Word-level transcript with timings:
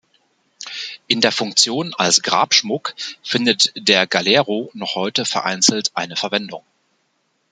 In 1.05 1.21
der 1.21 1.31
Funktion 1.31 1.93
als 1.95 2.23
Grabschmuck 2.23 2.95
findet 3.21 3.71
der 3.75 4.07
Galero 4.07 4.71
noch 4.73 4.95
heute 4.95 5.25
vereinzelt 5.25 5.91
eine 5.93 6.15
Verwendung. 6.15 6.63